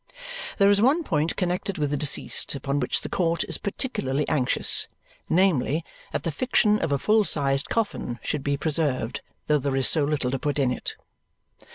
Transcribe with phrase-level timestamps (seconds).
[0.57, 4.87] There is one point connected with the deceased upon which the court is particularly anxious,
[5.29, 9.87] namely, that the fiction of a full sized coffin should be preserved, though there is
[9.87, 10.95] so little to put in it.